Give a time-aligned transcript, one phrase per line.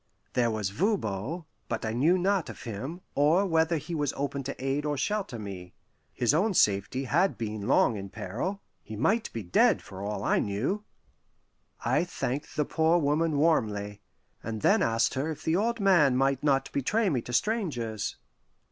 [0.33, 4.55] There was Voban, but I knew not of him, or whether he was open to
[4.65, 5.73] aid or shelter me.
[6.11, 10.39] His own safety had been long in peril; he might be dead, for all I
[10.39, 10.83] knew.
[11.85, 14.01] I thanked the poor woman warmly,
[14.43, 18.15] and then asked her if the old man might not betray me to strangers.